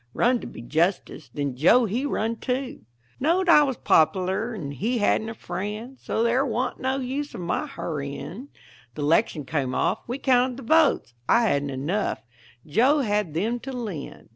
Run 0.15 0.39
to 0.39 0.47
be 0.47 0.63
justice, 0.63 1.29
then 1.31 1.55
Joe 1.55 1.85
he 1.85 2.07
run, 2.07 2.37
too; 2.37 2.85
Knowed 3.19 3.47
I 3.47 3.61
was 3.61 3.77
pop'lar 3.77 4.51
and 4.55 4.73
he 4.73 4.97
hadn't 4.97 5.29
a 5.29 5.35
friend, 5.35 5.95
So 5.99 6.23
there 6.23 6.43
wa'n't 6.43 6.79
no 6.79 6.97
use 6.97 7.35
of 7.35 7.41
my 7.41 7.67
hurrying. 7.67 8.47
The 8.95 9.03
'lection 9.03 9.45
came 9.45 9.75
off, 9.75 9.99
we 10.07 10.17
counted 10.17 10.57
the 10.57 10.63
votes; 10.63 11.13
I 11.29 11.43
hadn't 11.43 11.69
enough; 11.69 12.23
Joe 12.65 13.01
had 13.01 13.35
them 13.35 13.59
to 13.59 13.71
lend. 13.71 14.29